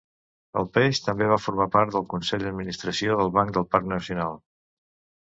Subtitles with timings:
[0.59, 4.41] El peix també va formar part del Consell d'administració del Banc del parc nacional.